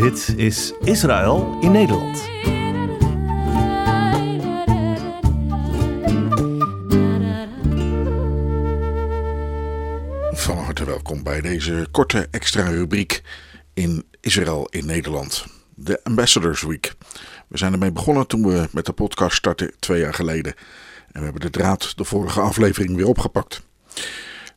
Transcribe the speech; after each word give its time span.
Dit 0.00 0.34
is 0.36 0.72
Israël 0.84 1.56
in 1.60 1.70
Nederland. 1.70 2.18
Van 10.32 10.56
harte 10.56 10.84
welkom 10.84 11.22
bij 11.22 11.40
deze 11.40 11.86
korte 11.90 12.28
extra 12.30 12.68
rubriek 12.68 13.22
in 13.74 14.04
Israël 14.20 14.66
in 14.70 14.86
Nederland. 14.86 15.44
De 15.74 16.00
Ambassadors 16.04 16.62
Week. 16.62 16.94
We 17.48 17.58
zijn 17.58 17.72
ermee 17.72 17.92
begonnen 17.92 18.26
toen 18.26 18.46
we 18.46 18.68
met 18.70 18.86
de 18.86 18.92
podcast 18.92 19.36
startten 19.36 19.72
twee 19.78 20.00
jaar 20.00 20.14
geleden. 20.14 20.54
En 21.12 21.18
we 21.18 21.22
hebben 21.22 21.40
de 21.40 21.50
draad 21.50 21.96
de 21.96 22.04
vorige 22.04 22.40
aflevering 22.40 22.96
weer 22.96 23.08
opgepakt. 23.08 23.62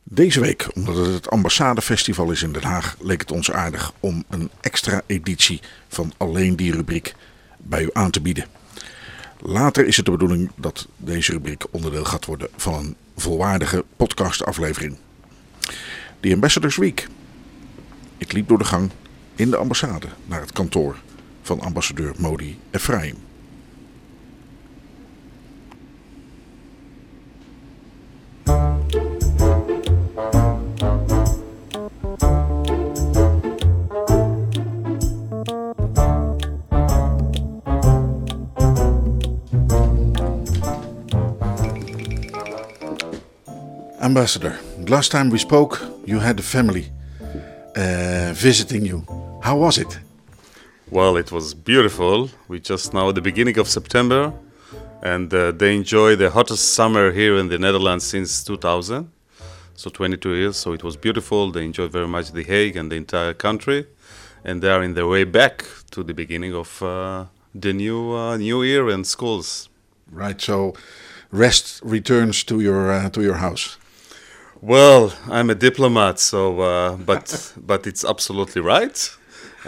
Deze 0.06 0.40
week, 0.40 0.68
omdat 0.74 0.96
het 0.96 1.14
het 1.14 1.30
Ambassadefestival 1.30 2.30
is 2.30 2.42
in 2.42 2.52
Den 2.52 2.62
Haag, 2.62 2.96
leek 3.00 3.20
het 3.20 3.30
ons 3.30 3.50
aardig 3.50 3.92
om 4.00 4.24
een 4.28 4.50
extra 4.60 5.02
editie 5.06 5.60
van 5.88 6.12
alleen 6.16 6.56
die 6.56 6.72
rubriek 6.72 7.14
bij 7.58 7.82
u 7.82 7.90
aan 7.92 8.10
te 8.10 8.20
bieden. 8.20 8.46
Later 9.38 9.86
is 9.86 9.96
het 9.96 10.04
de 10.04 10.10
bedoeling 10.10 10.50
dat 10.56 10.88
deze 10.96 11.32
rubriek 11.32 11.64
onderdeel 11.70 12.04
gaat 12.04 12.24
worden 12.24 12.48
van 12.56 12.74
een 12.74 12.96
volwaardige 13.16 13.84
podcastaflevering. 13.96 14.96
The 16.20 16.32
Ambassadors 16.32 16.76
Week. 16.76 17.08
Ik 18.18 18.32
liep 18.32 18.48
door 18.48 18.58
de 18.58 18.64
gang 18.64 18.90
in 19.34 19.50
de 19.50 19.56
ambassade 19.56 20.06
naar 20.26 20.40
het 20.40 20.52
kantoor 20.52 20.96
van 21.42 21.60
ambassadeur 21.60 22.12
Modi 22.18 22.58
Ephraim. 22.70 23.16
Ambassador, 44.04 44.58
last 44.86 45.10
time 45.10 45.30
we 45.30 45.38
spoke, 45.38 45.80
you 46.04 46.18
had 46.18 46.38
a 46.38 46.42
family 46.42 46.92
uh, 47.74 48.34
visiting 48.34 48.84
you. 48.84 49.02
How 49.40 49.56
was 49.56 49.78
it? 49.78 49.98
Well, 50.90 51.16
it 51.16 51.32
was 51.32 51.54
beautiful. 51.54 52.28
We 52.46 52.60
just 52.60 52.92
now 52.92 53.08
at 53.08 53.14
the 53.14 53.22
beginning 53.22 53.58
of 53.58 53.66
September, 53.66 54.34
and 55.02 55.32
uh, 55.32 55.52
they 55.52 55.74
enjoy 55.74 56.16
the 56.16 56.28
hottest 56.28 56.74
summer 56.74 57.12
here 57.12 57.38
in 57.38 57.48
the 57.48 57.58
Netherlands 57.58 58.04
since 58.04 58.44
2000, 58.44 59.10
so 59.74 59.88
22 59.88 60.34
years. 60.34 60.58
So 60.58 60.74
it 60.74 60.84
was 60.84 60.98
beautiful. 60.98 61.50
They 61.50 61.64
enjoyed 61.64 61.90
very 61.90 62.06
much 62.06 62.32
The 62.32 62.42
Hague 62.42 62.76
and 62.76 62.92
the 62.92 62.96
entire 62.96 63.32
country, 63.32 63.86
and 64.44 64.60
they 64.60 64.68
are 64.68 64.82
in 64.82 64.92
their 64.92 65.06
way 65.06 65.24
back 65.24 65.64
to 65.92 66.02
the 66.02 66.12
beginning 66.12 66.52
of 66.54 66.82
uh, 66.82 67.24
the 67.54 67.72
new 67.72 68.12
uh, 68.12 68.36
new 68.36 68.62
year 68.62 68.90
and 68.90 69.06
schools. 69.06 69.70
Right, 70.12 70.38
so 70.38 70.74
rest 71.32 71.80
returns 71.82 72.44
to 72.44 72.60
your 72.60 72.92
uh, 72.92 73.08
to 73.08 73.22
your 73.22 73.36
house. 73.36 73.78
Well, 74.66 75.12
I'm 75.30 75.50
a 75.50 75.54
diplomat, 75.54 76.18
so 76.18 76.60
uh, 76.60 76.96
but 76.96 77.52
but 77.66 77.86
it's 77.86 78.02
absolutely 78.02 78.62
right, 78.62 79.10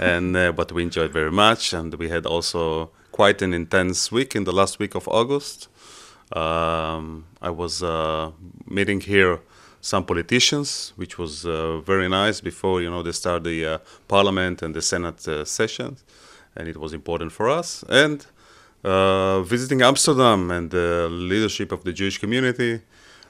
and 0.01 0.35
uh, 0.35 0.53
but 0.53 0.73
we 0.73 0.85
enjoyed 0.85 1.13
very 1.13 1.31
much, 1.31 1.75
and 1.75 1.93
we 1.97 2.09
had 2.09 2.25
also 2.25 2.93
quite 3.13 3.43
an 3.43 3.53
intense 3.53 4.11
week 4.11 4.35
in 4.35 4.45
the 4.45 4.53
last 4.53 4.79
week 4.79 4.95
of 4.95 5.07
August. 5.07 5.69
Um, 6.33 7.27
I 7.43 7.51
was 7.51 7.83
uh, 7.83 8.31
meeting 8.67 9.03
here 9.03 9.41
some 9.83 10.07
politicians, 10.07 10.95
which 10.97 11.19
was 11.19 11.45
uh, 11.45 11.81
very 11.81 12.09
nice 12.09 12.41
before 12.41 12.81
you 12.81 12.89
know 12.89 13.03
they 13.03 13.13
start 13.13 13.45
the 13.45 13.67
uh, 13.67 13.79
parliament 14.09 14.63
and 14.63 14.75
the 14.75 14.81
senate 14.81 15.29
uh, 15.29 15.45
sessions, 15.45 16.05
and 16.57 16.69
it 16.69 16.79
was 16.79 16.95
important 16.95 17.33
for 17.33 17.51
us 17.51 17.85
and. 17.91 18.25
visiting 19.49 19.83
Amsterdam 19.83 20.51
and 20.51 20.71
the 20.71 21.09
leadership 21.11 21.73
of 21.73 21.81
the 21.83 21.93
Jewish 21.93 22.19
community, 22.21 22.81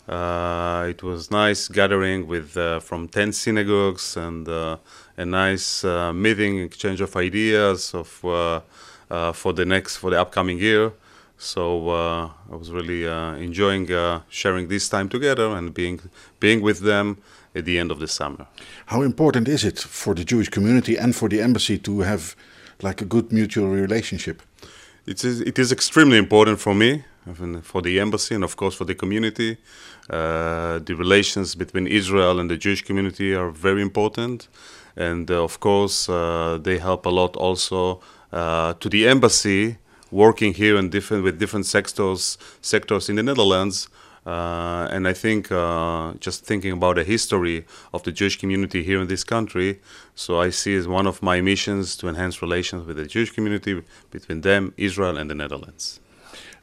uh, 0.08 0.86
it 0.88 1.02
was 1.02 1.30
nice 1.30 1.68
gathering 1.68 2.26
with 2.26 2.56
uh, 2.56 2.80
from 2.80 3.08
ten 3.08 3.32
synagogues 3.32 4.16
and 4.16 4.48
uh, 4.48 4.76
a 5.16 5.24
nice 5.24 5.84
uh, 5.84 6.12
meeting, 6.12 6.58
exchange 6.58 7.00
of 7.00 7.16
ideas 7.16 7.94
of 7.94 8.24
uh, 8.24 8.60
uh, 9.10 9.32
for 9.32 9.52
the 9.52 9.64
next 9.64 9.96
for 9.96 10.10
the 10.10 10.20
upcoming 10.20 10.58
year. 10.58 10.92
So 11.38 11.90
I 11.90 12.56
was 12.56 12.70
really 12.70 13.04
enjoying 13.42 13.88
sharing 14.30 14.68
this 14.68 14.88
time 14.88 15.08
together 15.08 15.48
and 15.48 15.74
being 15.74 16.00
being 16.40 16.62
with 16.62 16.80
them 16.80 17.18
at 17.54 17.64
the 17.64 17.78
end 17.78 17.90
of 17.90 17.98
the 17.98 18.08
summer. 18.08 18.46
How 18.86 19.02
important 19.02 19.48
is 19.48 19.64
it 19.64 19.78
for 19.78 20.14
the 20.14 20.24
Jewish 20.24 20.48
community 20.48 20.96
and 20.96 21.14
for 21.14 21.28
the 21.28 21.40
embassy 21.42 21.78
to 21.78 22.00
have 22.00 22.34
like 22.82 23.02
a 23.02 23.04
good 23.04 23.32
mutual 23.32 23.68
relationship? 23.68 24.42
It 25.06 25.24
is, 25.24 25.40
it 25.40 25.58
is 25.58 25.72
extremely 25.72 26.18
important 26.18 26.58
for 26.60 26.74
me, 26.74 27.04
for 27.62 27.82
the 27.82 28.00
embassy, 28.00 28.34
and 28.34 28.44
of 28.44 28.56
course 28.56 28.74
for 28.74 28.84
the 28.84 28.94
community. 28.94 29.56
Uh, 30.08 30.78
the 30.78 30.94
relations 30.94 31.54
between 31.54 31.86
Israel 31.86 32.38
and 32.38 32.50
the 32.50 32.56
Jewish 32.56 32.82
community 32.82 33.34
are 33.34 33.50
very 33.50 33.82
important, 33.82 34.48
and 34.96 35.30
uh, 35.30 35.42
of 35.42 35.58
course 35.60 36.08
uh, 36.08 36.58
they 36.62 36.78
help 36.78 37.06
a 37.06 37.10
lot 37.10 37.36
also 37.36 38.00
uh, 38.32 38.74
to 38.74 38.88
the 38.88 39.08
embassy 39.08 39.78
working 40.10 40.54
here 40.54 40.76
in 40.76 40.88
different 40.88 41.24
with 41.24 41.38
different 41.38 41.66
sectors 41.66 42.38
sectors 42.60 43.08
in 43.08 43.16
the 43.16 43.22
Netherlands. 43.22 43.88
Uh, 44.24 44.88
and 44.90 45.06
I 45.06 45.12
think 45.12 45.52
uh, 45.52 46.14
just 46.18 46.44
thinking 46.44 46.72
about 46.72 46.96
the 46.96 47.04
history 47.04 47.64
of 47.94 48.02
the 48.02 48.10
Jewish 48.10 48.36
community 48.40 48.82
here 48.82 49.00
in 49.00 49.06
this 49.06 49.22
country, 49.22 49.80
so 50.16 50.40
I 50.40 50.50
see 50.50 50.74
as 50.74 50.88
one 50.88 51.06
of 51.06 51.22
my 51.22 51.40
missions 51.40 51.96
to 51.98 52.08
enhance 52.08 52.42
relations 52.42 52.88
with 52.88 52.96
the 52.96 53.06
Jewish 53.06 53.30
community 53.30 53.84
between 54.10 54.40
them, 54.40 54.74
Israel, 54.76 55.16
and 55.16 55.30
the 55.30 55.36
Netherlands. 55.36 56.00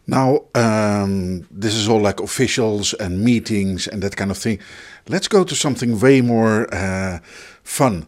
Now, 0.05 0.45
um, 0.53 1.47
this 1.49 1.73
is 1.75 1.87
all 1.87 2.01
like 2.01 2.19
officials 2.19 2.93
and 2.93 3.23
meetings 3.23 3.87
and 3.87 4.03
that 4.03 4.15
kind 4.15 4.31
of 4.31 4.37
thing. 4.37 4.59
Let's 5.07 5.27
go 5.27 5.43
to 5.43 5.55
something 5.55 5.99
way 5.99 6.21
more 6.21 6.73
uh, 6.73 7.19
fun. 7.63 8.07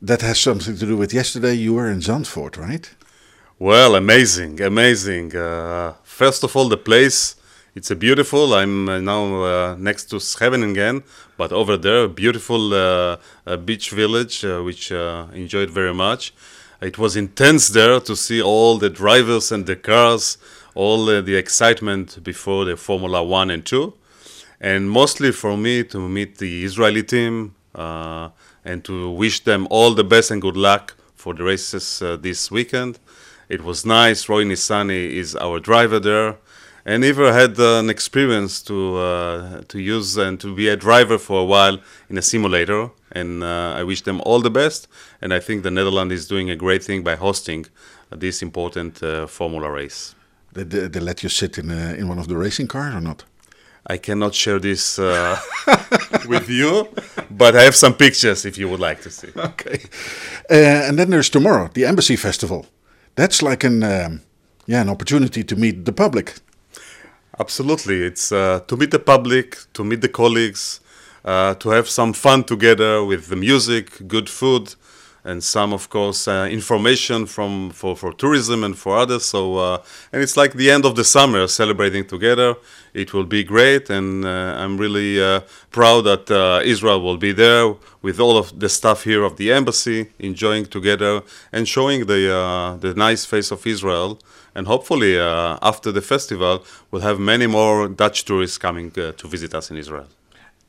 That 0.00 0.22
has 0.22 0.38
something 0.38 0.76
to 0.76 0.86
do 0.86 0.96
with 0.96 1.12
yesterday. 1.12 1.54
You 1.54 1.74
were 1.74 1.90
in 1.90 2.00
Zandvoort, 2.00 2.56
right? 2.56 2.88
Well, 3.58 3.96
amazing, 3.96 4.60
amazing. 4.60 5.34
Uh, 5.34 5.94
first 6.04 6.44
of 6.44 6.54
all, 6.54 6.68
the 6.68 6.76
place 6.76 7.34
it's 7.78 7.92
a 7.92 7.96
beautiful. 7.96 8.54
I'm 8.54 8.88
uh, 8.88 8.98
now 8.98 9.42
uh, 9.44 9.76
next 9.78 10.06
to 10.06 10.16
Scheveningen, 10.16 11.04
but 11.36 11.52
over 11.52 11.76
there, 11.76 12.04
a 12.04 12.08
beautiful 12.08 12.74
uh, 12.74 13.18
beach 13.64 13.90
village, 13.90 14.44
uh, 14.44 14.62
which 14.62 14.90
uh, 14.90 15.26
enjoyed 15.32 15.70
very 15.70 15.94
much. 15.94 16.34
It 16.80 16.98
was 16.98 17.14
intense 17.14 17.68
there 17.68 18.00
to 18.00 18.16
see 18.16 18.42
all 18.42 18.78
the 18.78 18.90
drivers 18.90 19.52
and 19.52 19.64
the 19.64 19.76
cars, 19.76 20.38
all 20.74 21.06
the 21.06 21.36
excitement 21.36 22.22
before 22.22 22.64
the 22.64 22.76
Formula 22.76 23.22
One 23.22 23.50
and 23.50 23.64
Two, 23.64 23.94
and 24.60 24.90
mostly 24.90 25.32
for 25.32 25.56
me 25.56 25.84
to 25.84 26.08
meet 26.08 26.38
the 26.38 26.64
Israeli 26.64 27.02
team 27.02 27.54
uh, 27.74 28.30
and 28.64 28.84
to 28.84 29.10
wish 29.10 29.44
them 29.44 29.66
all 29.70 29.94
the 29.94 30.04
best 30.04 30.30
and 30.30 30.42
good 30.42 30.56
luck 30.56 30.96
for 31.16 31.34
the 31.34 31.44
races 31.44 32.02
this 32.20 32.50
weekend. 32.50 32.98
It 33.48 33.64
was 33.64 33.86
nice. 33.86 34.28
Roy 34.28 34.44
Nissany 34.44 35.12
is 35.12 35.34
our 35.34 35.58
driver 35.58 35.98
there 35.98 36.36
and 36.88 37.02
never 37.02 37.32
had 37.34 37.58
uh, 37.60 37.80
an 37.80 37.90
experience 37.90 38.62
to 38.62 38.96
uh, 38.96 39.60
to 39.68 39.78
use 39.78 40.16
and 40.16 40.40
to 40.40 40.54
be 40.54 40.68
a 40.68 40.76
driver 40.76 41.18
for 41.18 41.40
a 41.40 41.44
while 41.44 41.78
in 42.08 42.16
a 42.18 42.22
simulator. 42.22 42.90
And 43.12 43.42
uh, 43.42 43.74
I 43.76 43.82
wish 43.84 44.02
them 44.02 44.20
all 44.24 44.40
the 44.40 44.50
best. 44.50 44.88
And 45.20 45.32
I 45.32 45.40
think 45.40 45.62
the 45.62 45.70
Netherlands 45.70 46.14
is 46.14 46.26
doing 46.26 46.50
a 46.50 46.56
great 46.56 46.82
thing 46.82 47.02
by 47.02 47.16
hosting 47.16 47.66
this 48.10 48.42
important 48.42 49.02
uh, 49.02 49.26
Formula 49.26 49.70
race. 49.70 50.14
Did 50.52 50.70
they, 50.70 50.88
they, 50.88 51.00
let 51.00 51.22
you 51.22 51.28
sit 51.28 51.58
in 51.58 51.70
a, 51.70 51.94
in 51.94 52.08
one 52.08 52.18
of 52.18 52.28
the 52.28 52.36
racing 52.36 52.68
cars 52.68 52.94
or 52.94 53.00
not? 53.00 53.24
I 53.86 53.96
cannot 53.96 54.34
share 54.34 54.58
this 54.58 54.98
uh, 54.98 55.40
with 56.28 56.48
you, 56.48 56.88
but 57.30 57.56
I 57.56 57.62
have 57.62 57.74
some 57.74 57.94
pictures 57.94 58.44
if 58.44 58.58
you 58.58 58.68
would 58.68 58.80
like 58.80 59.00
to 59.02 59.10
see. 59.10 59.28
Okay. 59.36 59.80
Uh, 60.50 60.88
and 60.88 60.98
then 60.98 61.10
there's 61.10 61.30
tomorrow, 61.30 61.70
the 61.72 61.86
Embassy 61.86 62.16
Festival. 62.16 62.66
That's 63.14 63.42
like 63.42 63.64
an 63.64 63.82
um, 63.82 64.20
yeah 64.66 64.82
an 64.82 64.88
opportunity 64.88 65.42
to 65.44 65.56
meet 65.56 65.84
the 65.84 65.92
public. 65.92 66.34
Absolutely. 67.40 68.02
It's 68.02 68.32
uh, 68.32 68.60
to 68.66 68.76
meet 68.76 68.90
the 68.90 68.98
public, 68.98 69.56
to 69.74 69.84
meet 69.84 70.00
the 70.00 70.08
colleagues, 70.08 70.80
uh, 71.24 71.54
to 71.54 71.70
have 71.70 71.88
some 71.88 72.12
fun 72.12 72.44
together 72.44 73.04
with 73.04 73.28
the 73.28 73.36
music, 73.36 74.06
good 74.06 74.28
food, 74.28 74.74
and 75.24 75.42
some, 75.42 75.72
of 75.72 75.88
course, 75.90 76.28
uh, 76.28 76.48
information 76.50 77.26
from 77.26 77.70
for, 77.70 77.96
for 77.96 78.12
tourism 78.12 78.64
and 78.64 78.76
for 78.76 78.96
others. 78.96 79.24
So, 79.24 79.56
uh, 79.56 79.82
and 80.12 80.22
it's 80.22 80.36
like 80.36 80.54
the 80.54 80.70
end 80.70 80.84
of 80.84 80.94
the 80.96 81.04
summer, 81.04 81.46
celebrating 81.46 82.06
together. 82.06 82.54
It 82.94 83.12
will 83.12 83.26
be 83.26 83.44
great, 83.44 83.90
and 83.90 84.24
uh, 84.24 84.56
I'm 84.58 84.78
really 84.78 85.22
uh, 85.22 85.40
proud 85.70 86.02
that 86.02 86.62
Israel 86.64 87.00
will 87.00 87.18
be 87.18 87.32
there 87.32 87.74
with 88.02 88.18
all 88.18 88.36
of 88.38 88.58
the 88.58 88.68
staff 88.68 89.04
here 89.04 89.22
of 89.22 89.36
the 89.36 89.52
embassy, 89.52 90.10
enjoying 90.18 90.66
together 90.66 91.22
and 91.52 91.68
showing 91.68 92.06
the 92.06 92.78
the 92.80 92.94
nice 92.94 93.24
face 93.24 93.50
of 93.50 93.66
Israel 93.66 94.18
and 94.58 94.66
hopefully 94.66 95.18
uh, 95.18 95.56
after 95.62 95.92
the 95.92 96.02
festival 96.02 96.64
we'll 96.90 97.02
have 97.02 97.20
many 97.20 97.46
more 97.46 97.88
Dutch 97.88 98.24
tourists 98.24 98.58
coming 98.58 98.88
uh, 98.98 99.12
to 99.12 99.28
visit 99.28 99.54
us 99.54 99.70
in 99.70 99.76
Israel. 99.76 100.08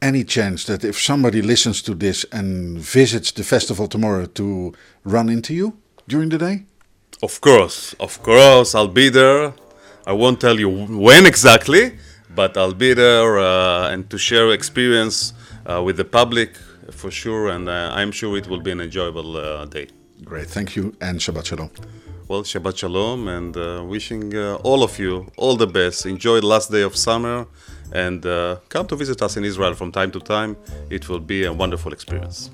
Any 0.01 0.23
chance 0.23 0.65
that 0.65 0.83
if 0.83 0.99
somebody 0.99 1.41
listens 1.41 1.81
to 1.83 1.93
this 1.93 2.25
and 2.31 2.79
visits 2.79 3.31
the 3.31 3.43
festival 3.43 3.87
tomorrow 3.87 4.25
to 4.25 4.73
run 5.03 5.29
into 5.29 5.53
you 5.53 5.77
during 6.07 6.29
the 6.29 6.37
day? 6.37 6.65
Of 7.21 7.41
course, 7.41 7.93
of 7.99 8.21
course, 8.23 8.75
I'll 8.75 8.87
be 8.87 9.09
there. 9.09 9.53
I 10.07 10.13
won't 10.13 10.39
tell 10.39 10.59
you 10.59 10.69
when 10.69 11.25
exactly, 11.25 11.97
but 12.33 12.55
I'll 12.57 12.73
be 12.73 12.93
there 12.93 13.39
uh, 13.39 13.89
and 13.89 14.09
to 14.09 14.17
share 14.17 14.51
experience 14.51 15.33
uh, 15.65 15.83
with 15.83 15.97
the 15.97 16.05
public 16.05 16.55
for 16.91 17.11
sure, 17.11 17.49
and 17.49 17.67
uh, 17.69 17.91
I'm 17.93 18.11
sure 18.11 18.37
it 18.37 18.47
will 18.47 18.61
be 18.61 18.71
an 18.71 18.81
enjoyable 18.81 19.37
uh, 19.37 19.65
day. 19.65 19.87
Great, 20.23 20.47
thank 20.47 20.75
you, 20.75 20.95
and 21.01 21.19
Shabbat 21.19 21.45
Shalom. 21.45 21.69
Well, 22.29 22.43
Shabbat 22.43 22.77
Shalom, 22.77 23.27
and 23.27 23.57
uh, 23.57 23.83
wishing 23.83 24.35
uh, 24.37 24.59
all 24.61 24.83
of 24.83 24.99
you 24.99 25.25
all 25.35 25.55
the 25.55 25.65
best. 25.65 26.05
Enjoy 26.05 26.39
the 26.39 26.45
last 26.45 26.71
day 26.71 26.83
of 26.83 26.95
summer, 26.95 27.47
and 27.91 28.23
uh, 28.23 28.57
come 28.69 28.85
to 28.85 28.95
visit 28.95 29.19
us 29.23 29.35
in 29.35 29.43
Israel 29.43 29.73
from 29.73 29.91
time 29.91 30.11
to 30.11 30.19
time. 30.19 30.55
It 30.91 31.09
will 31.09 31.21
be 31.21 31.45
a 31.45 31.51
wonderful 31.51 31.91
experience. 31.91 32.51